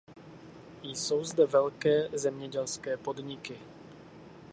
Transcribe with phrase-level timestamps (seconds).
[0.83, 3.57] Jsou zde velké zemědělské podniky.